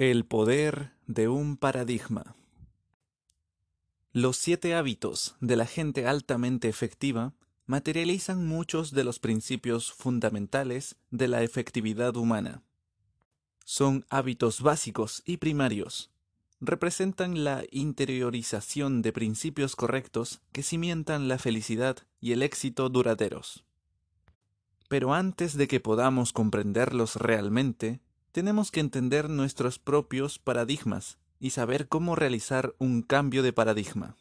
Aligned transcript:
El 0.00 0.24
poder 0.24 0.94
de 1.06 1.28
un 1.28 1.58
paradigma. 1.58 2.34
Los 4.14 4.38
siete 4.38 4.74
hábitos 4.74 5.36
de 5.42 5.56
la 5.56 5.66
gente 5.66 6.06
altamente 6.06 6.70
efectiva 6.70 7.34
materializan 7.66 8.46
muchos 8.46 8.92
de 8.92 9.04
los 9.04 9.18
principios 9.18 9.92
fundamentales 9.92 10.96
de 11.10 11.28
la 11.28 11.42
efectividad 11.42 12.16
humana. 12.16 12.62
Son 13.66 14.06
hábitos 14.08 14.62
básicos 14.62 15.22
y 15.26 15.36
primarios. 15.36 16.10
Representan 16.62 17.44
la 17.44 17.64
interiorización 17.70 19.02
de 19.02 19.12
principios 19.12 19.76
correctos 19.76 20.40
que 20.50 20.62
cimientan 20.62 21.28
la 21.28 21.36
felicidad 21.36 21.98
y 22.22 22.32
el 22.32 22.42
éxito 22.42 22.88
duraderos. 22.88 23.66
Pero 24.88 25.12
antes 25.12 25.58
de 25.58 25.68
que 25.68 25.78
podamos 25.78 26.32
comprenderlos 26.32 27.16
realmente, 27.16 28.00
tenemos 28.32 28.70
que 28.70 28.80
entender 28.80 29.28
nuestros 29.28 29.78
propios 29.78 30.38
paradigmas 30.38 31.18
y 31.38 31.50
saber 31.50 31.88
cómo 31.88 32.14
realizar 32.16 32.74
un 32.78 33.02
cambio 33.02 33.42
de 33.42 33.52
paradigma. 33.52 34.16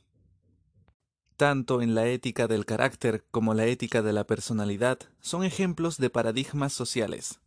Tanto 1.37 1.81
en 1.81 1.95
la 1.95 2.07
ética 2.07 2.47
del 2.47 2.65
carácter 2.65 3.23
como 3.31 3.53
la 3.53 3.65
ética 3.65 4.01
de 4.01 4.13
la 4.13 4.25
personalidad 4.25 4.99
son 5.21 5.43
ejemplos 5.43 5.97
de 5.97 6.09
paradigmas 6.09 6.73
sociales. 6.73 7.39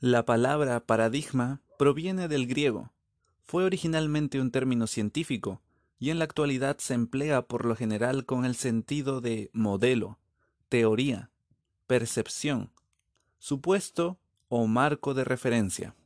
La 0.00 0.24
palabra 0.24 0.80
paradigma 0.80 1.60
proviene 1.78 2.28
del 2.28 2.46
griego. 2.46 2.92
Fue 3.42 3.64
originalmente 3.64 4.40
un 4.40 4.50
término 4.50 4.86
científico 4.86 5.60
y 5.98 6.10
en 6.10 6.18
la 6.18 6.24
actualidad 6.24 6.78
se 6.78 6.94
emplea 6.94 7.42
por 7.42 7.64
lo 7.64 7.76
general 7.76 8.24
con 8.24 8.44
el 8.44 8.54
sentido 8.54 9.20
de 9.20 9.50
modelo, 9.52 10.18
teoría, 10.68 11.30
percepción, 11.86 12.70
supuesto 13.38 14.18
o 14.56 14.68
marco 14.68 15.14
de 15.14 15.24
referencia. 15.24 15.96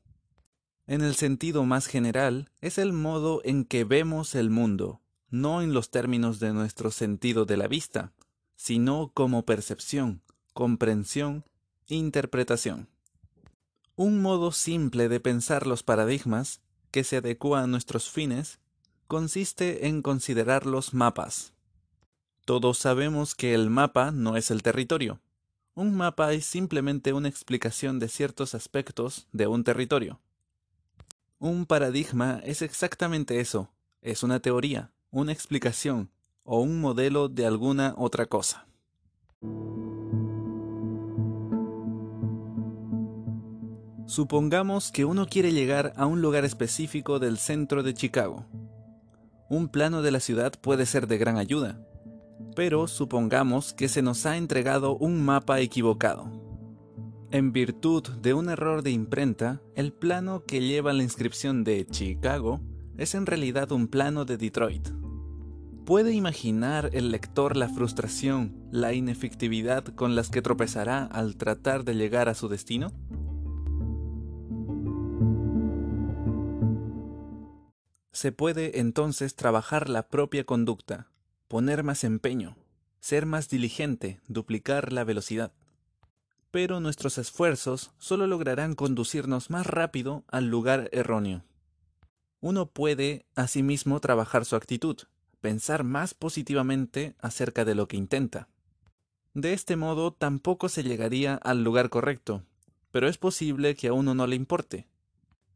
En 0.87 1.03
el 1.03 1.17
sentido 1.17 1.65
más 1.65 1.87
general, 1.87 2.51
es 2.63 2.79
el 2.79 2.95
modo 2.95 3.43
en 3.45 3.67
que 3.67 3.85
vemos 3.85 4.35
el 4.35 4.49
mundo, 4.49 5.03
no 5.29 5.61
en 5.61 5.75
los 5.75 5.91
términos 5.91 6.41
de 6.41 6.55
nuestro 6.55 6.91
sentido 6.91 7.45
de 7.45 7.59
la 7.59 7.69
vista, 7.69 8.15
sino 8.57 9.11
como 9.13 9.45
percepción, 9.45 10.23
comprensión, 10.55 11.45
interpretación. 11.89 12.89
Un 13.97 14.23
modo 14.23 14.51
simple 14.51 15.11
de 15.11 15.21
pensar 15.21 15.67
los 15.67 15.83
paradigmas, 15.83 16.63
que 16.91 17.05
se 17.05 17.19
adecua 17.19 17.61
a 17.61 17.67
nuestros 17.67 18.09
fines, 18.09 18.61
consiste 19.09 19.89
en 19.89 20.01
considerar 20.01 20.65
los 20.65 20.95
mapas. 20.95 21.53
Todos 22.47 22.79
sabemos 22.79 23.35
que 23.35 23.53
el 23.53 23.69
mapa 23.69 24.11
no 24.11 24.39
es 24.39 24.51
el 24.51 24.63
territorio, 24.63 25.21
un 25.79 25.95
mapa 25.95 26.33
es 26.33 26.45
simplemente 26.45 27.13
una 27.13 27.29
explicación 27.29 28.01
de 28.01 28.09
ciertos 28.09 28.57
aspectos 28.57 29.29
de 29.31 29.47
un 29.47 29.63
territorio. 29.63 30.19
Un 31.39 31.67
paradigma 31.67 32.41
es 32.45 32.63
exactamente 32.63 33.39
eso, 33.39 33.71
es 34.03 34.25
una 34.25 34.41
teoría, 34.41 34.91
una 35.13 35.31
explicación 35.31 36.11
o 36.43 36.61
un 36.61 36.81
modelo 36.81 37.29
de 37.29 37.47
alguna 37.47 37.95
otra 37.97 38.27
cosa. 38.27 38.67
Supongamos 44.07 44.91
que 44.91 45.05
uno 45.05 45.29
quiere 45.29 45.53
llegar 45.53 45.93
a 45.95 46.07
un 46.07 46.21
lugar 46.21 46.45
específico 46.45 47.21
del 47.21 47.39
centro 47.39 47.85
de 47.85 47.95
Chicago. 47.95 48.47
Un 49.49 49.69
plano 49.69 50.03
de 50.03 50.11
la 50.11 50.19
ciudad 50.19 50.55
puede 50.61 50.87
ser 50.87 51.07
de 51.07 51.19
gran 51.19 51.37
ayuda, 51.37 51.88
pero 52.59 52.89
supongamos 52.89 53.73
que 53.73 53.87
se 53.87 54.03
nos 54.03 54.27
ha 54.27 54.37
entregado 54.37 54.97
un 54.97 55.25
mapa 55.25 55.61
equivocado. 55.61 56.29
En 57.31 57.53
virtud 57.53 58.03
de 58.03 58.35
un 58.35 58.49
error 58.49 58.83
de 58.83 58.91
imprenta, 58.91 59.63
el 59.77 59.93
plano 59.93 60.43
que 60.45 60.61
lleva 60.61 60.93
la 60.93 61.05
inscripción 61.05 61.63
de 61.63 61.87
Chicago 61.87 62.61
es 62.97 63.15
en 63.15 63.27
realidad 63.27 63.71
un 63.71 63.87
plano 63.87 64.25
de 64.25 64.39
Detroit. 64.39 64.89
¿Puede 65.87 66.15
imaginar 66.15 66.91
el 66.95 67.13
lector 67.13 67.57
la 67.57 67.69
frustración, 67.69 68.57
la 68.73 68.93
inefectividad 68.93 69.85
con 69.85 70.17
las 70.17 70.29
que 70.29 70.43
tropezará 70.43 71.05
al 71.05 71.37
tratar 71.37 71.85
de 71.85 71.95
llegar 71.95 72.29
a 72.29 72.35
su 72.35 72.49
destino? 72.49 72.91
Se 78.11 78.33
puede 78.33 78.81
entonces 78.81 79.37
trabajar 79.37 79.89
la 79.89 80.09
propia 80.09 80.43
conducta, 80.43 81.07
poner 81.49 81.83
más 81.83 82.05
empeño, 82.05 82.57
ser 83.01 83.27
más 83.27 83.49
diligente, 83.49 84.21
duplicar 84.29 84.93
la 84.93 85.05
velocidad. 85.05 85.53
Pero 86.51 86.81
nuestros 86.81 87.19
esfuerzos 87.19 87.91
solo 87.99 88.27
lograrán 88.27 88.75
conducirnos 88.75 89.51
más 89.51 89.67
rápido 89.67 90.25
al 90.29 90.49
lugar 90.49 90.89
erróneo. 90.93 91.43
Uno 92.41 92.67
puede, 92.67 93.27
asimismo, 93.35 94.01
trabajar 94.01 94.45
su 94.45 94.57
actitud, 94.57 94.97
pensar 95.41 95.85
más 95.85 96.15
positivamente 96.15 97.15
acerca 97.21 97.65
de 97.65 97.75
lo 97.75 97.89
que 97.89 97.97
intenta. 97.97 98.49
De 99.35 99.53
este 99.53 99.77
modo 99.77 100.13
tampoco 100.13 100.69
se 100.69 100.83
llegaría 100.83 101.35
al 101.35 101.65
lugar 101.65 101.91
correcto, 101.91 102.45
pero 102.91 103.09
es 103.09 103.19
posible 103.19 103.75
que 103.75 103.89
a 103.89 103.93
uno 103.93 104.15
no 104.15 104.27
le 104.27 104.37
importe. 104.37 104.87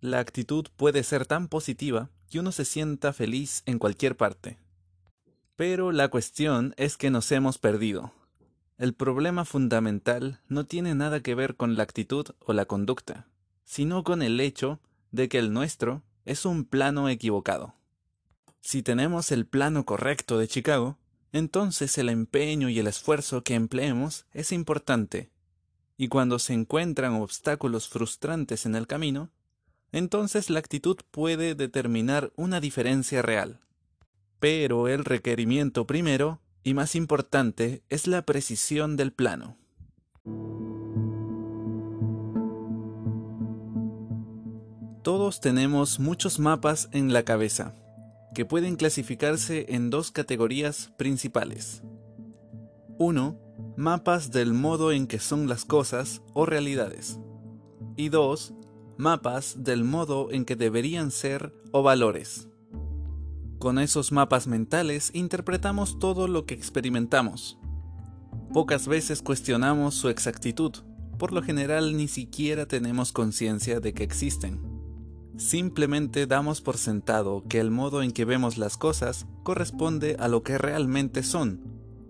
La 0.00 0.18
actitud 0.18 0.66
puede 0.76 1.02
ser 1.02 1.26
tan 1.26 1.48
positiva 1.48 2.10
que 2.30 2.40
uno 2.40 2.50
se 2.52 2.64
sienta 2.64 3.12
feliz 3.12 3.62
en 3.66 3.78
cualquier 3.78 4.16
parte. 4.16 4.58
Pero 5.56 5.92
la 5.92 6.08
cuestión 6.08 6.74
es 6.76 6.96
que 6.96 7.10
nos 7.10 7.30
hemos 7.30 7.58
perdido. 7.58 8.12
El 8.78 8.94
problema 8.94 9.44
fundamental 9.44 10.40
no 10.48 10.64
tiene 10.64 10.94
nada 10.94 11.20
que 11.20 11.34
ver 11.34 11.56
con 11.56 11.76
la 11.76 11.82
actitud 11.82 12.26
o 12.40 12.52
la 12.52 12.64
conducta, 12.64 13.28
sino 13.64 14.02
con 14.02 14.22
el 14.22 14.40
hecho 14.40 14.80
de 15.10 15.28
que 15.28 15.38
el 15.38 15.52
nuestro 15.52 16.02
es 16.24 16.46
un 16.46 16.64
plano 16.64 17.08
equivocado. 17.08 17.74
Si 18.60 18.82
tenemos 18.82 19.30
el 19.30 19.46
plano 19.46 19.84
correcto 19.84 20.38
de 20.38 20.48
Chicago, 20.48 20.98
entonces 21.32 21.96
el 21.98 22.08
empeño 22.08 22.68
y 22.68 22.78
el 22.78 22.86
esfuerzo 22.86 23.42
que 23.42 23.54
empleemos 23.54 24.26
es 24.32 24.52
importante. 24.52 25.30
Y 25.96 26.08
cuando 26.08 26.38
se 26.38 26.54
encuentran 26.54 27.14
obstáculos 27.14 27.88
frustrantes 27.88 28.66
en 28.66 28.74
el 28.74 28.86
camino, 28.86 29.30
entonces 29.92 30.48
la 30.48 30.58
actitud 30.58 30.96
puede 31.10 31.54
determinar 31.54 32.32
una 32.36 32.60
diferencia 32.60 33.20
real. 33.20 33.60
Pero 34.42 34.88
el 34.88 35.04
requerimiento 35.04 35.86
primero, 35.86 36.40
y 36.64 36.74
más 36.74 36.96
importante, 36.96 37.84
es 37.90 38.08
la 38.08 38.22
precisión 38.22 38.96
del 38.96 39.12
plano. 39.12 39.56
Todos 45.04 45.40
tenemos 45.40 46.00
muchos 46.00 46.40
mapas 46.40 46.88
en 46.90 47.12
la 47.12 47.22
cabeza, 47.22 47.76
que 48.34 48.44
pueden 48.44 48.74
clasificarse 48.74 49.66
en 49.68 49.90
dos 49.90 50.10
categorías 50.10 50.92
principales. 50.96 51.84
1. 52.98 53.38
Mapas 53.76 54.32
del 54.32 54.54
modo 54.54 54.90
en 54.90 55.06
que 55.06 55.20
son 55.20 55.46
las 55.46 55.64
cosas 55.64 56.20
o 56.34 56.46
realidades. 56.46 57.20
Y 57.94 58.08
2. 58.08 58.54
Mapas 58.96 59.62
del 59.62 59.84
modo 59.84 60.32
en 60.32 60.44
que 60.44 60.56
deberían 60.56 61.12
ser 61.12 61.54
o 61.70 61.84
valores. 61.84 62.48
Con 63.62 63.78
esos 63.78 64.10
mapas 64.10 64.48
mentales 64.48 65.12
interpretamos 65.14 66.00
todo 66.00 66.26
lo 66.26 66.46
que 66.46 66.54
experimentamos. 66.54 67.60
Pocas 68.52 68.88
veces 68.88 69.22
cuestionamos 69.22 69.94
su 69.94 70.08
exactitud, 70.08 70.72
por 71.16 71.32
lo 71.32 71.44
general 71.44 71.96
ni 71.96 72.08
siquiera 72.08 72.66
tenemos 72.66 73.12
conciencia 73.12 73.78
de 73.78 73.94
que 73.94 74.02
existen. 74.02 74.60
Simplemente 75.36 76.26
damos 76.26 76.60
por 76.60 76.76
sentado 76.76 77.44
que 77.48 77.60
el 77.60 77.70
modo 77.70 78.02
en 78.02 78.10
que 78.10 78.24
vemos 78.24 78.58
las 78.58 78.76
cosas 78.76 79.26
corresponde 79.44 80.16
a 80.18 80.26
lo 80.26 80.42
que 80.42 80.58
realmente 80.58 81.22
son, 81.22 81.60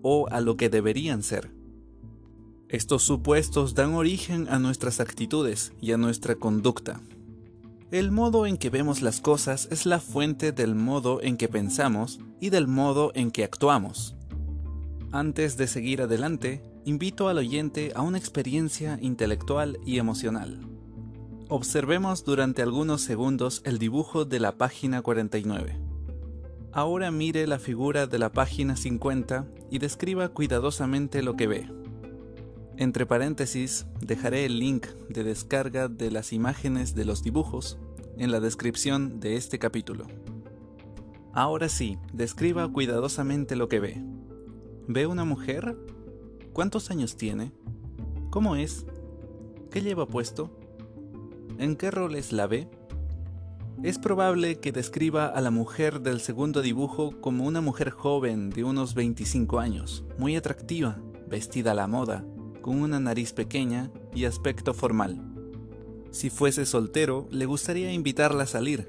o 0.01 0.27
a 0.31 0.41
lo 0.41 0.57
que 0.57 0.69
deberían 0.69 1.21
ser. 1.21 1.53
Estos 2.67 3.03
supuestos 3.03 3.75
dan 3.75 3.93
origen 3.93 4.47
a 4.49 4.57
nuestras 4.57 4.99
actitudes 4.99 5.71
y 5.79 5.91
a 5.91 5.97
nuestra 5.97 6.33
conducta. 6.33 6.99
El 7.93 8.09
modo 8.09 8.47
en 8.47 8.57
que 8.57 8.71
vemos 8.71 9.03
las 9.03 9.21
cosas 9.21 9.67
es 9.69 9.85
la 9.85 9.99
fuente 9.99 10.51
del 10.51 10.73
modo 10.73 11.21
en 11.21 11.37
que 11.37 11.47
pensamos 11.47 12.19
y 12.39 12.49
del 12.49 12.67
modo 12.67 13.11
en 13.13 13.29
que 13.29 13.43
actuamos. 13.43 14.15
Antes 15.11 15.57
de 15.57 15.67
seguir 15.67 16.01
adelante, 16.01 16.63
invito 16.85 17.27
al 17.27 17.37
oyente 17.37 17.91
a 17.93 18.01
una 18.01 18.17
experiencia 18.17 18.97
intelectual 18.99 19.77
y 19.85 19.99
emocional. 19.99 20.59
Observemos 21.49 22.25
durante 22.25 22.63
algunos 22.63 23.01
segundos 23.01 23.61
el 23.63 23.77
dibujo 23.77 24.25
de 24.25 24.39
la 24.39 24.57
página 24.57 25.03
49. 25.03 25.79
Ahora 26.71 27.11
mire 27.11 27.45
la 27.45 27.59
figura 27.59 28.07
de 28.07 28.17
la 28.17 28.31
página 28.31 28.75
50 28.75 29.45
y 29.69 29.77
describa 29.77 30.29
cuidadosamente 30.29 31.21
lo 31.21 31.35
que 31.35 31.45
ve. 31.45 31.69
Entre 32.75 33.05
paréntesis, 33.05 33.85
dejaré 34.01 34.45
el 34.45 34.57
link 34.57 34.87
de 35.09 35.23
descarga 35.23 35.89
de 35.89 36.09
las 36.09 36.33
imágenes 36.33 36.95
de 36.95 37.05
los 37.05 37.21
dibujos 37.21 37.77
en 38.17 38.31
la 38.31 38.39
descripción 38.39 39.19
de 39.19 39.35
este 39.35 39.59
capítulo. 39.59 40.05
Ahora 41.33 41.69
sí, 41.69 41.97
describa 42.13 42.71
cuidadosamente 42.71 43.55
lo 43.55 43.67
que 43.67 43.79
ve. 43.79 44.03
¿Ve 44.87 45.07
una 45.07 45.25
mujer? 45.25 45.77
¿Cuántos 46.53 46.91
años 46.91 47.15
tiene? 47.17 47.51
¿Cómo 48.29 48.55
es? 48.55 48.85
¿Qué 49.71 49.81
lleva 49.81 50.07
puesto? 50.07 50.51
¿En 51.57 51.75
qué 51.75 51.89
roles 51.89 52.31
la 52.31 52.47
ve? 52.47 52.69
Es 53.81 53.97
probable 53.97 54.59
que 54.59 54.71
describa 54.71 55.25
a 55.25 55.41
la 55.41 55.51
mujer 55.51 56.01
del 56.01 56.21
segundo 56.21 56.61
dibujo 56.61 57.19
como 57.19 57.45
una 57.45 57.61
mujer 57.61 57.89
joven 57.89 58.49
de 58.49 58.63
unos 58.63 58.93
25 58.93 59.59
años, 59.59 60.05
muy 60.17 60.35
atractiva, 60.35 60.99
vestida 61.27 61.71
a 61.71 61.75
la 61.75 61.87
moda, 61.87 62.23
con 62.61 62.81
una 62.81 62.99
nariz 62.99 63.33
pequeña 63.33 63.91
y 64.13 64.25
aspecto 64.25 64.73
formal. 64.73 65.32
Si 66.13 66.29
fuese 66.29 66.67
soltero, 66.67 67.27
le 67.31 67.47
gustaría 67.47 67.91
invitarla 67.91 68.43
a 68.43 68.47
salir. 68.47 68.87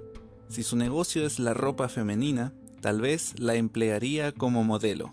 Si 0.48 0.62
su 0.62 0.76
negocio 0.76 1.24
es 1.24 1.38
la 1.38 1.54
ropa 1.54 1.88
femenina, 1.88 2.52
tal 2.82 3.00
vez 3.00 3.32
la 3.38 3.54
emplearía 3.54 4.30
como 4.30 4.62
modelo. 4.62 5.10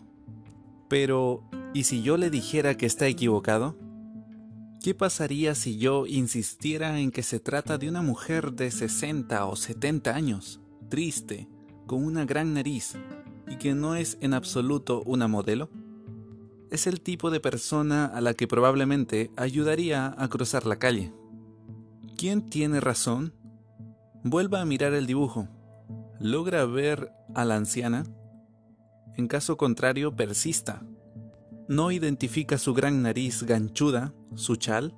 Pero, 0.90 1.50
¿y 1.74 1.86
si 1.86 2.02
yo 2.02 2.18
le 2.18 2.30
dijera 2.30 2.76
que 2.76 2.86
está 2.86 3.08
equivocado? 3.08 3.78
¿Qué 4.84 4.94
pasaría 4.94 5.56
si 5.56 5.78
yo 5.78 6.06
insistiera 6.06 7.00
en 7.00 7.12
que 7.12 7.24
se 7.24 7.40
trata 7.40 7.78
de 7.78 7.88
una 7.88 8.02
mujer 8.02 8.52
de 8.52 8.72
60 8.72 9.46
o 9.46 9.56
70 9.56 10.14
años, 10.14 10.60
triste, 10.90 11.48
con 11.88 12.04
una 12.04 12.26
gran 12.26 12.54
nariz, 12.54 12.96
y 13.48 13.56
que 13.56 13.74
no 13.74 13.96
es 13.96 14.18
en 14.20 14.34
absoluto 14.34 15.02
una 15.06 15.30
modelo? 15.30 15.70
Es 16.72 16.88
el 16.88 17.00
tipo 17.00 17.32
de 17.32 17.40
persona 17.40 18.06
a 18.06 18.20
la 18.20 18.34
que 18.34 18.50
probablemente 18.50 19.32
ayudaría 19.38 20.14
a 20.18 20.28
cruzar 20.28 20.66
la 20.66 20.78
calle. 20.78 21.14
¿Quién 22.18 22.50
tiene 22.50 22.80
razón? 22.80 23.34
Vuelva 24.24 24.62
a 24.62 24.66
mirar 24.66 24.94
el 24.94 25.08
dibujo. 25.08 25.48
¿Logra 26.20 26.66
ver 26.66 27.12
a 27.34 27.46
la 27.46 27.56
anciana? 27.56 28.04
En 29.18 29.28
caso 29.28 29.58
contrario, 29.58 30.16
persista 30.16 30.84
no 31.72 31.90
identifica 31.90 32.58
su 32.58 32.74
gran 32.74 33.02
nariz 33.02 33.44
ganchuda, 33.44 34.14
su 34.36 34.58
chal? 34.58 34.94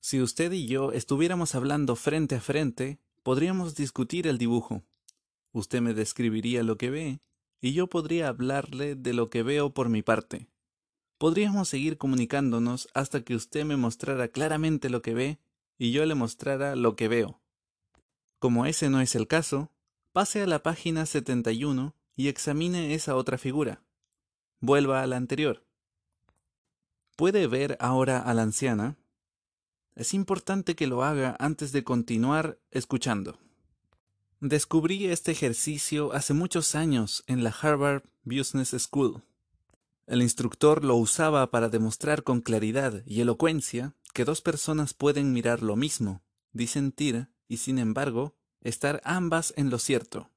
Si 0.00 0.20
usted 0.20 0.52
y 0.52 0.66
yo 0.66 0.92
estuviéramos 0.92 1.54
hablando 1.54 1.96
frente 1.96 2.34
a 2.34 2.40
frente, 2.42 3.00
podríamos 3.22 3.74
discutir 3.74 4.26
el 4.26 4.36
dibujo. 4.36 4.82
Usted 5.52 5.80
me 5.80 5.94
describiría 5.94 6.62
lo 6.62 6.76
que 6.76 6.90
ve, 6.90 7.20
y 7.60 7.72
yo 7.72 7.88
podría 7.88 8.28
hablarle 8.28 8.94
de 8.94 9.12
lo 9.12 9.30
que 9.30 9.42
veo 9.42 9.74
por 9.74 9.88
mi 9.88 10.02
parte. 10.02 10.48
Podríamos 11.18 11.68
seguir 11.68 11.98
comunicándonos 11.98 12.88
hasta 12.94 13.22
que 13.22 13.34
usted 13.34 13.64
me 13.64 13.76
mostrara 13.76 14.28
claramente 14.28 14.88
lo 14.88 15.02
que 15.02 15.14
ve 15.14 15.38
y 15.76 15.92
yo 15.92 16.04
le 16.06 16.14
mostrara 16.14 16.76
lo 16.76 16.96
que 16.96 17.08
veo. 17.08 17.40
Como 18.38 18.64
ese 18.64 18.88
no 18.88 19.00
es 19.00 19.14
el 19.14 19.26
caso, 19.26 19.70
pase 20.12 20.42
a 20.42 20.46
la 20.46 20.62
página 20.62 21.04
71 21.04 21.94
y 22.16 22.28
examine 22.28 22.94
esa 22.94 23.16
otra 23.16 23.36
figura. 23.36 23.82
Vuelva 24.60 25.02
a 25.02 25.06
la 25.06 25.16
anterior. 25.16 25.66
¿Puede 27.16 27.46
ver 27.46 27.76
ahora 27.80 28.18
a 28.18 28.32
la 28.32 28.42
anciana? 28.42 28.96
Es 29.94 30.14
importante 30.14 30.74
que 30.74 30.86
lo 30.86 31.02
haga 31.04 31.36
antes 31.38 31.72
de 31.72 31.84
continuar 31.84 32.58
escuchando. 32.70 33.38
Descubrí 34.42 35.04
este 35.04 35.32
ejercicio 35.32 36.14
hace 36.14 36.32
muchos 36.32 36.74
años 36.74 37.24
en 37.26 37.44
la 37.44 37.50
Harvard 37.50 38.04
Business 38.24 38.74
School. 38.78 39.22
El 40.06 40.22
instructor 40.22 40.82
lo 40.82 40.96
usaba 40.96 41.50
para 41.50 41.68
demostrar 41.68 42.22
con 42.22 42.40
claridad 42.40 43.02
y 43.04 43.20
elocuencia 43.20 43.94
que 44.14 44.24
dos 44.24 44.40
personas 44.40 44.94
pueden 44.94 45.34
mirar 45.34 45.62
lo 45.62 45.76
mismo, 45.76 46.22
disentir 46.54 47.28
y 47.48 47.58
sin 47.58 47.78
embargo, 47.78 48.34
estar 48.62 49.02
ambas 49.04 49.52
en 49.58 49.68
lo 49.68 49.78
cierto. 49.78 50.30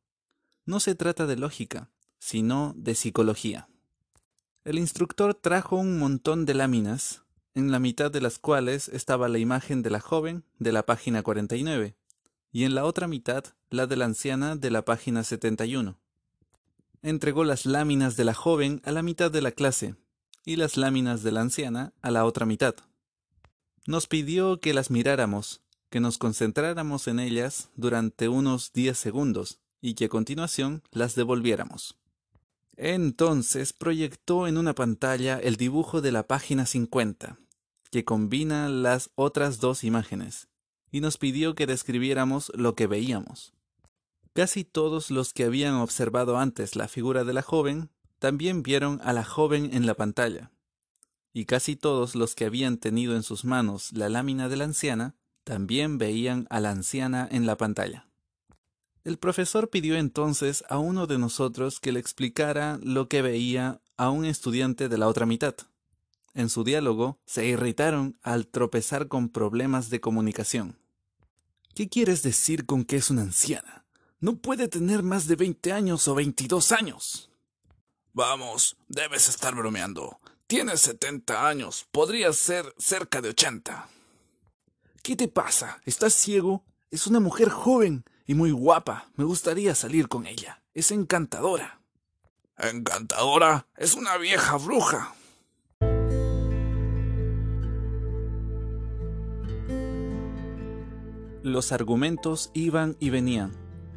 No 0.66 0.82
se 0.82 0.96
trata 0.96 1.26
de 1.26 1.38
lógica, 1.38 1.90
sino 2.20 2.74
de 2.76 2.96
psicología. 2.96 3.70
El 4.66 4.80
instructor 4.80 5.34
trajo 5.34 5.78
un 5.78 5.98
montón 5.98 6.46
de 6.46 6.56
láminas, 6.56 7.24
en 7.56 7.72
la 7.72 7.80
mitad 7.80 8.12
de 8.12 8.20
las 8.20 8.38
cuales 8.38 8.90
estaba 8.90 9.30
la 9.30 9.38
imagen 9.38 9.82
de 9.82 9.92
la 9.92 10.02
joven 10.02 10.44
de 10.60 10.74
la 10.74 10.86
página 10.86 11.24
49, 11.24 11.96
y 12.54 12.64
en 12.64 12.76
la 12.76 12.86
otra 12.86 13.08
mitad 13.08 13.44
la 13.72 13.88
de 13.88 13.98
la 13.98 14.06
anciana 14.06 14.56
de 14.56 14.70
la 14.70 14.86
página 14.86 15.24
71. 15.24 15.98
Entregó 17.02 17.44
las 17.44 17.66
láminas 17.66 18.16
de 18.16 18.24
la 18.24 18.36
joven 18.36 18.80
a 18.86 18.92
la 18.92 19.02
mitad 19.02 19.32
de 19.32 19.42
la 19.42 19.52
clase, 19.52 19.96
y 20.46 20.56
las 20.56 20.78
láminas 20.78 21.24
de 21.24 21.32
la 21.32 21.42
anciana 21.42 21.94
a 22.02 22.12
la 22.12 22.26
otra 22.26 22.46
mitad. 22.46 22.76
Nos 23.88 24.08
pidió 24.08 24.60
que 24.60 24.74
las 24.74 24.92
miráramos, 24.92 25.62
que 25.90 26.00
nos 26.00 26.18
concentráramos 26.18 27.08
en 27.08 27.20
ellas 27.20 27.70
durante 27.76 28.30
unos 28.30 28.72
10 28.72 28.98
segundos 28.98 29.60
y 29.82 29.96
que 29.96 30.06
a 30.06 30.10
continuación 30.10 30.84
las 30.92 31.16
devolviéramos. 31.16 31.98
Entonces 32.78 33.74
proyectó 33.74 34.48
en 34.48 34.58
una 34.58 34.76
pantalla 34.76 35.40
el 35.40 35.56
dibujo 35.56 36.02
de 36.02 36.12
la 36.12 36.28
página 36.28 36.66
50, 36.66 37.38
que 37.92 38.06
combina 38.06 38.70
las 38.70 39.10
otras 39.16 39.60
dos 39.60 39.84
imágenes, 39.84 40.48
y 40.94 41.02
nos 41.02 41.18
pidió 41.18 41.56
que 41.56 41.66
describiéramos 41.66 42.52
lo 42.56 42.76
que 42.76 42.86
veíamos. 42.86 43.52
Casi 44.32 44.64
todos 44.64 45.10
los 45.10 45.34
que 45.34 45.44
habían 45.44 45.74
observado 45.74 46.38
antes 46.38 46.76
la 46.76 46.88
figura 46.88 47.24
de 47.24 47.34
la 47.34 47.42
joven 47.42 47.90
también 48.20 48.62
vieron 48.62 49.02
a 49.04 49.12
la 49.12 49.24
joven 49.24 49.72
en 49.74 49.88
la 49.88 49.96
pantalla, 49.96 50.52
y 51.34 51.46
casi 51.46 51.76
todos 51.76 52.14
los 52.14 52.36
que 52.36 52.46
habían 52.46 52.78
tenido 52.78 53.16
en 53.16 53.24
sus 53.24 53.44
manos 53.44 53.92
la 53.92 54.08
lámina 54.08 54.50
de 54.50 54.56
la 54.56 54.66
anciana 54.66 55.16
también 55.44 55.98
veían 55.98 56.46
a 56.52 56.60
la 56.60 56.70
anciana 56.70 57.28
en 57.30 57.48
la 57.48 57.58
pantalla. 57.58 58.08
El 59.04 59.18
profesor 59.18 59.72
pidió 59.72 59.98
entonces 59.98 60.64
a 60.70 60.78
uno 60.78 61.08
de 61.08 61.18
nosotros 61.18 61.80
que 61.80 61.92
le 61.92 62.00
explicara 62.00 62.80
lo 62.84 63.10
que 63.10 63.24
veía 63.24 63.82
a 63.98 64.12
un 64.12 64.26
estudiante 64.26 64.90
de 64.90 64.98
la 65.00 65.08
otra 65.08 65.26
mitad. 65.26 65.56
En 66.36 66.50
su 66.50 66.64
diálogo 66.64 67.18
se 67.26 67.48
irritaron 67.48 68.18
al 68.22 68.46
tropezar 68.46 69.08
con 69.08 69.30
problemas 69.30 69.90
de 69.90 70.00
comunicación. 70.00 70.83
¿Qué 71.76 71.90
quieres 71.90 72.22
decir 72.22 72.68
con 72.68 72.86
que 72.86 72.98
es 72.98 73.10
una 73.10 73.24
anciana? 73.24 73.84
No 74.20 74.36
puede 74.36 74.68
tener 74.68 75.02
más 75.02 75.26
de 75.28 75.36
20 75.36 75.74
años 75.74 76.08
o 76.08 76.14
22 76.14 76.72
años. 76.72 77.32
Vamos, 78.14 78.78
debes 78.88 79.28
estar 79.28 79.56
bromeando. 79.56 80.20
Tienes 80.46 80.82
70 80.82 81.48
años, 81.48 81.88
podría 81.92 82.32
ser 82.32 82.76
cerca 82.78 83.22
de 83.22 83.30
80. 83.30 83.90
¿Qué 85.02 85.16
te 85.16 85.28
pasa? 85.28 85.82
¿Estás 85.86 86.14
ciego? 86.14 86.64
Es 86.92 87.08
una 87.08 87.20
mujer 87.20 87.50
joven 87.50 88.06
y 88.28 88.36
muy 88.36 88.52
guapa. 88.52 89.10
Me 89.16 89.24
gustaría 89.24 89.74
salir 89.74 90.08
con 90.08 90.28
ella. 90.28 90.62
Es 90.76 90.92
encantadora. 90.92 91.82
Encantadora. 92.56 93.66
Es 93.78 93.96
una 93.96 94.18
vieja 94.18 94.58
bruja. 94.58 95.16
Los 101.44 101.72
argumentos 101.72 102.50
iban 102.56 102.96
y 103.00 103.12
venían, 103.12 103.52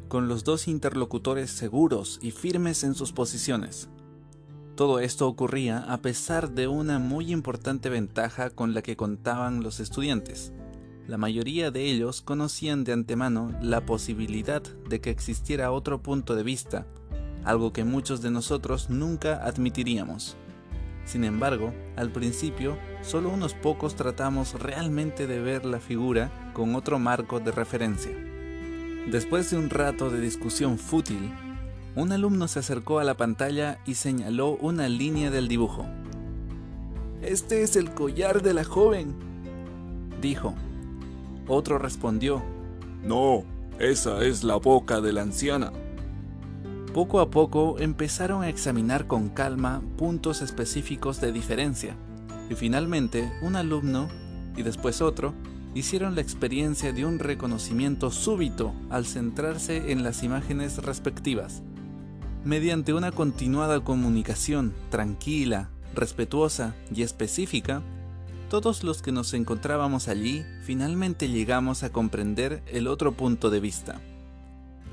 con 0.08 0.28
los 0.28 0.44
dos 0.44 0.68
interlocutores 0.68 1.50
seguros 1.50 2.18
y 2.20 2.32
firmes 2.32 2.84
en 2.84 2.94
sus 2.94 3.12
posiciones. 3.12 3.88
Todo 4.74 4.98
esto 4.98 5.26
ocurría 5.26 5.78
a 5.90 6.02
pesar 6.02 6.50
de 6.50 6.68
una 6.68 6.98
muy 6.98 7.32
importante 7.32 7.88
ventaja 7.88 8.50
con 8.50 8.74
la 8.74 8.82
que 8.82 8.96
contaban 8.96 9.62
los 9.62 9.80
estudiantes 9.80 10.52
la 11.08 11.18
mayoría 11.18 11.70
de 11.70 11.84
ellos 11.84 12.20
conocían 12.20 12.82
de 12.82 12.92
antemano 12.92 13.52
la 13.62 13.86
posibilidad 13.86 14.62
de 14.62 15.00
que 15.00 15.10
existiera 15.10 15.70
otro 15.70 16.02
punto 16.02 16.34
de 16.34 16.42
vista, 16.42 16.84
algo 17.44 17.72
que 17.72 17.84
muchos 17.84 18.22
de 18.22 18.32
nosotros 18.32 18.90
nunca 18.90 19.36
admitiríamos. 19.44 20.36
Sin 21.04 21.22
embargo, 21.22 21.72
al 21.94 22.10
principio, 22.10 22.76
solo 23.02 23.30
unos 23.30 23.54
pocos 23.54 23.94
tratamos 23.94 24.54
realmente 24.54 25.28
de 25.28 25.38
ver 25.38 25.64
la 25.64 25.78
figura 25.78 26.45
con 26.56 26.74
otro 26.74 26.98
marco 26.98 27.38
de 27.38 27.52
referencia. 27.52 28.12
Después 29.10 29.50
de 29.50 29.58
un 29.58 29.68
rato 29.68 30.08
de 30.08 30.22
discusión 30.22 30.78
fútil, 30.78 31.30
un 31.94 32.12
alumno 32.12 32.48
se 32.48 32.60
acercó 32.60 32.98
a 32.98 33.04
la 33.04 33.14
pantalla 33.14 33.78
y 33.84 33.92
señaló 33.92 34.56
una 34.62 34.88
línea 34.88 35.30
del 35.30 35.48
dibujo. 35.48 35.84
Este 37.20 37.62
es 37.62 37.76
el 37.76 37.90
collar 37.90 38.40
de 38.40 38.54
la 38.54 38.64
joven, 38.64 39.14
dijo. 40.22 40.54
Otro 41.46 41.76
respondió, 41.76 42.42
No, 43.02 43.44
esa 43.78 44.24
es 44.24 44.42
la 44.42 44.56
boca 44.56 45.02
de 45.02 45.12
la 45.12 45.20
anciana. 45.20 45.72
Poco 46.94 47.20
a 47.20 47.28
poco 47.28 47.76
empezaron 47.80 48.42
a 48.42 48.48
examinar 48.48 49.06
con 49.06 49.28
calma 49.28 49.82
puntos 49.98 50.40
específicos 50.40 51.20
de 51.20 51.32
diferencia, 51.32 51.96
y 52.48 52.54
finalmente 52.54 53.30
un 53.42 53.56
alumno 53.56 54.08
y 54.56 54.62
después 54.62 55.02
otro 55.02 55.34
hicieron 55.76 56.14
la 56.14 56.22
experiencia 56.22 56.94
de 56.94 57.04
un 57.04 57.18
reconocimiento 57.18 58.10
súbito 58.10 58.72
al 58.88 59.04
centrarse 59.04 59.92
en 59.92 60.02
las 60.02 60.22
imágenes 60.22 60.78
respectivas. 60.78 61.62
Mediante 62.44 62.94
una 62.94 63.12
continuada 63.12 63.84
comunicación 63.84 64.72
tranquila, 64.88 65.68
respetuosa 65.94 66.74
y 66.94 67.02
específica, 67.02 67.82
todos 68.48 68.84
los 68.84 69.02
que 69.02 69.12
nos 69.12 69.34
encontrábamos 69.34 70.08
allí 70.08 70.46
finalmente 70.62 71.28
llegamos 71.28 71.82
a 71.82 71.90
comprender 71.90 72.62
el 72.68 72.86
otro 72.86 73.12
punto 73.12 73.50
de 73.50 73.60
vista. 73.60 74.00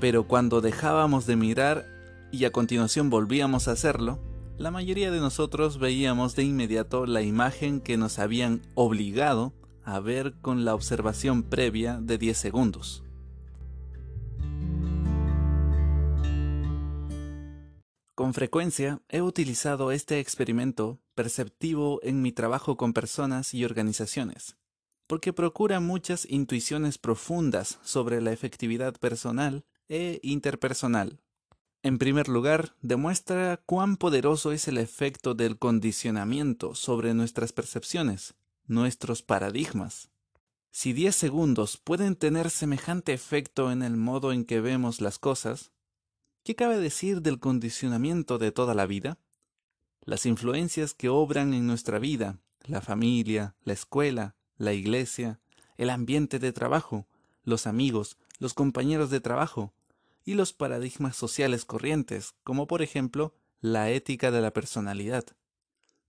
Pero 0.00 0.28
cuando 0.28 0.60
dejábamos 0.60 1.24
de 1.24 1.36
mirar 1.36 1.86
y 2.30 2.44
a 2.44 2.52
continuación 2.52 3.08
volvíamos 3.08 3.68
a 3.68 3.72
hacerlo, 3.72 4.18
la 4.58 4.70
mayoría 4.70 5.10
de 5.10 5.20
nosotros 5.20 5.78
veíamos 5.78 6.36
de 6.36 6.44
inmediato 6.44 7.06
la 7.06 7.22
imagen 7.22 7.80
que 7.80 7.96
nos 7.96 8.18
habían 8.18 8.60
obligado 8.74 9.54
a 9.84 10.00
ver 10.00 10.34
con 10.40 10.64
la 10.64 10.74
observación 10.74 11.42
previa 11.42 11.98
de 12.00 12.18
10 12.18 12.36
segundos. 12.36 13.04
Con 18.14 18.32
frecuencia 18.32 19.02
he 19.08 19.22
utilizado 19.22 19.90
este 19.90 20.20
experimento 20.20 21.00
perceptivo 21.16 21.98
en 22.04 22.22
mi 22.22 22.30
trabajo 22.30 22.76
con 22.76 22.92
personas 22.92 23.54
y 23.54 23.64
organizaciones, 23.64 24.56
porque 25.08 25.32
procura 25.32 25.80
muchas 25.80 26.24
intuiciones 26.30 26.96
profundas 26.96 27.80
sobre 27.82 28.20
la 28.20 28.32
efectividad 28.32 28.94
personal 28.94 29.64
e 29.88 30.20
interpersonal. 30.22 31.20
En 31.82 31.98
primer 31.98 32.28
lugar, 32.28 32.76
demuestra 32.82 33.60
cuán 33.66 33.96
poderoso 33.96 34.52
es 34.52 34.68
el 34.68 34.78
efecto 34.78 35.34
del 35.34 35.58
condicionamiento 35.58 36.74
sobre 36.74 37.14
nuestras 37.14 37.52
percepciones, 37.52 38.34
nuestros 38.66 39.22
paradigmas. 39.22 40.10
Si 40.70 40.92
10 40.92 41.14
segundos 41.14 41.76
pueden 41.76 42.16
tener 42.16 42.50
semejante 42.50 43.12
efecto 43.12 43.70
en 43.70 43.82
el 43.82 43.96
modo 43.96 44.32
en 44.32 44.44
que 44.44 44.60
vemos 44.60 45.00
las 45.00 45.18
cosas, 45.18 45.72
¿Qué 46.44 46.54
cabe 46.54 46.78
decir 46.78 47.22
del 47.22 47.40
condicionamiento 47.40 48.36
de 48.36 48.52
toda 48.52 48.74
la 48.74 48.84
vida? 48.84 49.16
Las 50.02 50.26
influencias 50.26 50.92
que 50.92 51.08
obran 51.08 51.54
en 51.54 51.66
nuestra 51.66 51.98
vida, 51.98 52.38
la 52.66 52.82
familia, 52.82 53.56
la 53.64 53.72
escuela, 53.72 54.36
la 54.58 54.74
iglesia, 54.74 55.40
el 55.78 55.88
ambiente 55.88 56.38
de 56.38 56.52
trabajo, 56.52 57.06
los 57.44 57.66
amigos, 57.66 58.18
los 58.38 58.52
compañeros 58.52 59.08
de 59.08 59.22
trabajo 59.22 59.72
y 60.26 60.34
los 60.34 60.52
paradigmas 60.52 61.16
sociales 61.16 61.64
corrientes, 61.64 62.34
como 62.44 62.66
por 62.66 62.82
ejemplo 62.82 63.34
la 63.62 63.90
ética 63.90 64.30
de 64.30 64.42
la 64.42 64.52
personalidad, 64.52 65.24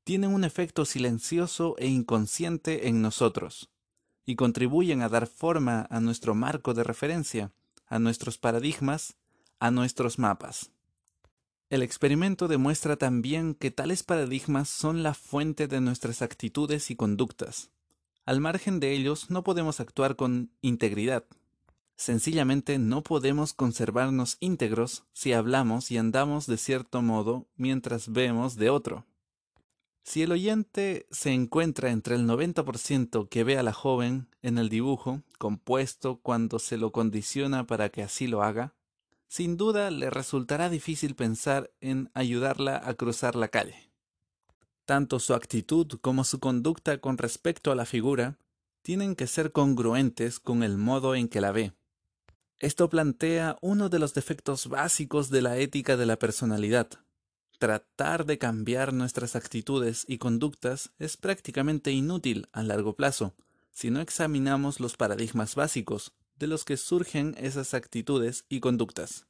tienen 0.06 0.34
un 0.34 0.46
efecto 0.46 0.86
silencioso 0.86 1.76
e 1.78 1.88
inconsciente 1.88 2.88
en 2.88 3.02
nosotros 3.02 3.70
y 4.26 4.36
contribuyen 4.38 5.02
a 5.02 5.10
dar 5.10 5.28
forma 5.28 5.86
a 5.90 6.00
nuestro 6.00 6.34
marco 6.34 6.74
de 6.74 6.86
referencia, 6.86 7.52
a 7.88 8.00
nuestros 8.00 8.38
paradigmas 8.38 9.18
a 9.60 9.72
nuestros 9.72 10.20
mapas. 10.20 10.72
El 11.70 11.82
experimento 11.82 12.48
demuestra 12.48 12.96
también 12.96 13.56
que 13.56 13.72
tales 13.72 14.04
paradigmas 14.04 14.70
son 14.70 15.04
la 15.04 15.14
fuente 15.14 15.68
de 15.68 15.82
nuestras 15.82 16.22
actitudes 16.22 16.92
y 16.92 16.96
conductas. 16.96 17.72
Al 18.26 18.40
margen 18.40 18.80
de 18.80 18.92
ellos 18.94 19.30
no 19.30 19.44
podemos 19.44 19.80
actuar 19.80 20.16
con 20.16 20.52
integridad. 20.62 21.26
Sencillamente 21.96 22.78
no 22.78 23.04
podemos 23.04 23.54
conservarnos 23.54 24.38
íntegros 24.40 25.06
si 25.14 25.34
hablamos 25.34 25.92
y 25.92 25.98
andamos 25.98 26.46
de 26.46 26.58
cierto 26.58 27.02
modo 27.02 27.48
mientras 27.56 28.12
vemos 28.12 28.56
de 28.58 28.70
otro. 28.70 29.06
Si 30.06 30.22
el 30.22 30.32
oyente 30.32 31.08
se 31.10 31.32
encuentra 31.32 31.90
entre 31.90 32.16
el 32.16 32.28
90% 32.28 33.28
que 33.28 33.44
ve 33.44 33.58
a 33.58 33.64
la 33.64 33.74
joven 33.74 34.30
en 34.44 34.60
el 34.60 34.70
dibujo, 34.70 35.24
compuesto 35.40 36.20
cuando 36.22 36.60
se 36.60 36.78
lo 36.78 36.92
condiciona 36.92 37.66
para 37.66 37.90
que 37.90 38.04
así 38.04 38.28
lo 38.28 38.44
haga, 38.44 38.76
sin 39.28 39.58
duda 39.58 39.90
le 39.90 40.12
resultará 40.12 40.70
difícil 40.70 41.16
pensar 41.16 41.72
en 41.82 42.12
ayudarla 42.14 42.80
a 42.86 42.94
cruzar 42.94 43.36
la 43.36 43.48
calle. 43.48 43.90
Tanto 44.86 45.20
su 45.20 45.34
actitud 45.34 45.88
como 46.02 46.24
su 46.24 46.40
conducta 46.40 47.00
con 47.00 47.18
respecto 47.18 47.72
a 47.72 47.76
la 47.76 47.86
figura 47.86 48.38
tienen 48.84 49.16
que 49.16 49.26
ser 49.26 49.52
congruentes 49.52 50.40
con 50.40 50.62
el 50.62 50.78
modo 50.78 51.16
en 51.16 51.28
que 51.28 51.42
la 51.42 51.52
ve. 51.52 51.74
Esto 52.60 52.92
plantea 52.92 53.58
uno 53.60 53.90
de 53.90 53.98
los 53.98 54.14
defectos 54.14 54.68
básicos 54.68 55.32
de 55.32 55.42
la 55.42 55.58
ética 55.58 55.98
de 55.98 56.06
la 56.06 56.20
personalidad. 56.20 57.05
Tratar 57.58 58.26
de 58.26 58.38
cambiar 58.38 58.94
nuestras 58.94 59.36
actitudes 59.36 60.06
y 60.08 60.18
conductas 60.18 60.92
es 61.00 61.16
prácticamente 61.16 61.92
inútil 61.92 62.48
a 62.52 62.64
largo 62.64 62.96
plazo 62.96 63.34
si 63.72 63.92
no 63.92 64.00
examinamos 64.02 64.80
los 64.80 64.96
paradigmas 64.96 65.56
básicos 65.56 66.14
de 66.38 66.48
los 66.48 66.64
que 66.66 66.78
surgen 66.78 67.36
esas 67.38 67.74
actitudes 67.74 68.46
y 68.50 68.60
conductas. 68.62 69.26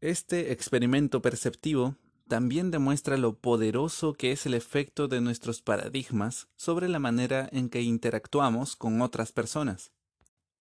Este 0.00 0.52
experimento 0.52 1.20
perceptivo 1.20 1.96
también 2.28 2.70
demuestra 2.70 3.16
lo 3.16 3.38
poderoso 3.38 4.14
que 4.14 4.32
es 4.32 4.46
el 4.46 4.54
efecto 4.54 5.08
de 5.08 5.20
nuestros 5.20 5.62
paradigmas 5.62 6.48
sobre 6.56 6.88
la 6.88 7.00
manera 7.00 7.48
en 7.52 7.68
que 7.68 7.82
interactuamos 7.82 8.76
con 8.76 9.02
otras 9.02 9.32
personas. 9.32 9.92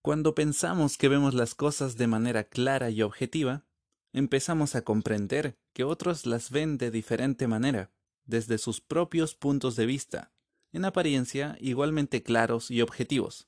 Cuando 0.02 0.34
pensamos 0.34 0.98
que 0.98 1.10
vemos 1.10 1.34
las 1.34 1.56
cosas 1.56 1.96
de 1.96 2.08
manera 2.08 2.44
clara 2.44 2.90
y 2.90 3.02
objetiva, 3.02 3.66
empezamos 4.13 4.75
a 4.75 4.84
comprender 4.84 5.58
que 5.74 5.84
otros 5.84 6.25
las 6.25 6.50
ven 6.51 6.78
de 6.78 6.92
diferente 6.92 7.48
manera, 7.48 7.92
desde 8.25 8.58
sus 8.58 8.82
propios 8.82 9.36
puntos 9.36 9.75
de 9.75 9.86
vista, 9.86 10.32
en 10.72 10.86
apariencia 10.86 11.58
igualmente 11.60 12.24
claros 12.24 12.70
y 12.72 12.82
objetivos. 12.82 13.48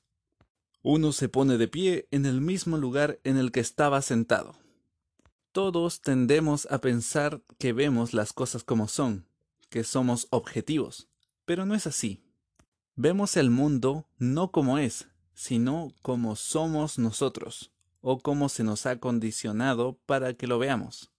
Uno 0.82 1.12
se 1.12 1.28
pone 1.28 1.58
de 1.58 1.68
pie 1.68 2.08
en 2.10 2.26
el 2.26 2.40
mismo 2.40 2.76
lugar 2.76 3.20
en 3.22 3.36
el 3.36 3.52
que 3.52 3.60
estaba 3.60 4.02
sentado. 4.02 4.56
Todos 5.52 6.00
tendemos 6.00 6.66
a 6.70 6.80
pensar 6.80 7.42
que 7.58 7.72
vemos 7.72 8.14
las 8.14 8.32
cosas 8.32 8.64
como 8.64 8.88
son, 8.88 9.26
que 9.68 9.84
somos 9.84 10.26
objetivos, 10.30 11.08
pero 11.44 11.66
no 11.66 11.74
es 11.74 11.86
así. 11.86 12.24
Vemos 12.96 13.36
el 13.36 13.50
mundo 13.50 14.06
no 14.18 14.50
como 14.50 14.78
es, 14.78 15.08
sino 15.34 15.94
como 16.02 16.36
somos 16.36 16.98
nosotros, 16.98 17.71
o 18.02 18.18
como 18.18 18.50
se 18.50 18.64
nos 18.64 18.84
ha 18.84 18.98
condicionado 18.98 19.98
para 20.04 20.34
que 20.34 20.46
lo 20.46 20.58
veamos. 20.58 21.10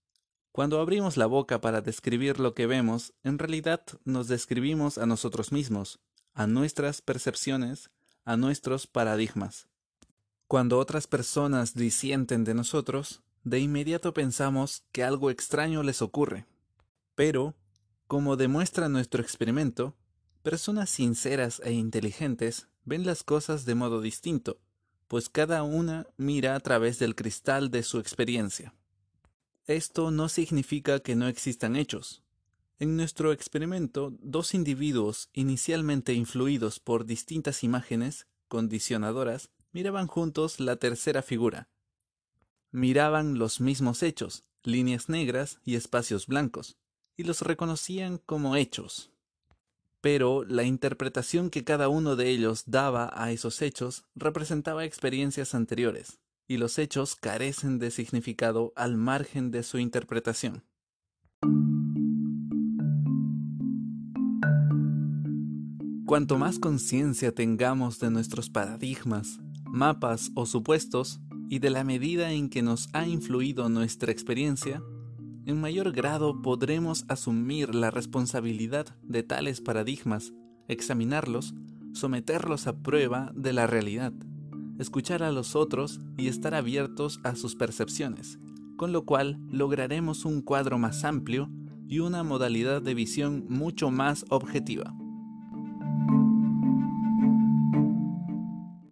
Cuando 0.52 0.80
abrimos 0.80 1.18
la 1.18 1.26
boca 1.26 1.60
para 1.62 1.82
describir 1.82 2.40
lo 2.40 2.54
que 2.54 2.68
vemos, 2.68 3.14
en 3.24 3.40
realidad 3.40 3.84
nos 4.06 4.28
describimos 4.28 5.00
a 5.00 5.08
nosotros 5.08 5.52
mismos, 5.52 6.00
a 6.36 6.46
nuestras 6.46 7.02
percepciones, 7.02 7.90
a 8.24 8.38
nuestros 8.38 8.86
paradigmas. 8.86 9.68
Cuando 10.48 10.78
otras 10.78 11.08
personas 11.08 11.74
disienten 11.74 12.44
de 12.44 12.54
nosotros, 12.54 13.24
de 13.44 13.60
inmediato 13.60 14.14
pensamos 14.14 14.84
que 14.92 15.04
algo 15.04 15.32
extraño 15.32 15.82
les 15.82 16.02
ocurre. 16.02 16.46
Pero, 17.16 17.56
como 18.08 18.36
demuestra 18.36 18.90
nuestro 18.90 19.22
experimento, 19.22 19.96
personas 20.44 20.90
sinceras 20.90 21.62
e 21.64 21.72
inteligentes 21.72 22.68
ven 22.86 23.06
las 23.06 23.24
cosas 23.24 23.66
de 23.66 23.76
modo 23.76 24.02
distinto, 24.02 24.60
pues 25.14 25.30
cada 25.30 25.62
una 25.62 26.08
mira 26.18 26.56
a 26.56 26.60
través 26.60 26.98
del 26.98 27.14
cristal 27.14 27.70
de 27.70 27.84
su 27.84 28.00
experiencia. 28.00 28.74
Esto 29.68 30.10
no 30.10 30.28
significa 30.28 31.02
que 31.02 31.16
no 31.16 31.28
existan 31.28 31.76
hechos. 31.76 32.24
En 32.80 32.98
nuestro 32.98 33.32
experimento, 33.32 34.12
dos 34.24 34.56
individuos 34.56 35.30
inicialmente 35.34 36.16
influidos 36.16 36.80
por 36.80 37.06
distintas 37.06 37.64
imágenes 37.64 38.26
condicionadoras 38.48 39.52
miraban 39.72 40.08
juntos 40.08 40.60
la 40.60 40.78
tercera 40.78 41.22
figura. 41.22 41.70
Miraban 42.72 43.38
los 43.38 43.62
mismos 43.62 44.02
hechos, 44.02 44.46
líneas 44.64 45.10
negras 45.10 45.60
y 45.64 45.76
espacios 45.76 46.26
blancos, 46.26 46.76
y 47.16 47.22
los 47.22 47.42
reconocían 47.42 48.18
como 48.18 48.56
hechos. 48.56 49.13
Pero 50.04 50.44
la 50.44 50.66
interpretación 50.66 51.50
que 51.50 51.64
cada 51.64 51.88
uno 51.88 52.18
de 52.18 52.28
ellos 52.28 52.66
daba 52.68 53.10
a 53.14 53.32
esos 53.32 53.62
hechos 53.62 54.04
representaba 54.16 54.84
experiencias 54.84 55.56
anteriores, 55.56 56.20
y 56.46 56.58
los 56.58 56.78
hechos 56.78 57.16
carecen 57.16 57.80
de 57.80 57.90
significado 57.90 58.74
al 58.76 58.98
margen 58.98 59.50
de 59.50 59.64
su 59.64 59.78
interpretación. 59.78 60.66
Cuanto 66.06 66.38
más 66.38 66.60
conciencia 66.60 67.34
tengamos 67.34 68.00
de 68.00 68.12
nuestros 68.12 68.50
paradigmas, 68.50 69.40
mapas 69.64 70.32
o 70.36 70.46
supuestos, 70.46 71.22
y 71.48 71.60
de 71.60 71.70
la 71.70 71.86
medida 71.86 72.34
en 72.34 72.50
que 72.50 72.62
nos 72.62 72.90
ha 72.92 73.08
influido 73.08 73.70
nuestra 73.70 74.12
experiencia, 74.12 74.84
en 75.46 75.60
mayor 75.60 75.92
grado 75.92 76.42
podremos 76.42 77.06
asumir 77.10 77.76
la 77.76 77.92
responsabilidad 77.92 78.88
de 79.02 79.24
tales 79.24 79.62
paradigmas, 79.62 80.34
examinarlos, 80.68 81.54
someterlos 81.94 82.68
a 82.68 82.78
prueba 82.82 83.32
de 83.36 83.54
la 83.54 83.68
realidad, 83.68 84.14
escuchar 84.80 85.22
a 85.22 85.32
los 85.32 85.56
otros 85.56 86.00
y 86.18 86.28
estar 86.28 86.56
abiertos 86.56 87.20
a 87.24 87.36
sus 87.36 87.56
percepciones, 87.56 88.40
con 88.78 88.92
lo 88.92 89.06
cual 89.06 89.40
lograremos 89.50 90.26
un 90.26 90.42
cuadro 90.42 90.78
más 90.78 91.04
amplio 91.04 91.50
y 91.88 92.00
una 92.00 92.24
modalidad 92.24 92.82
de 92.82 92.94
visión 92.94 93.46
mucho 93.50 93.92
más 93.92 94.26
objetiva. 94.30 94.94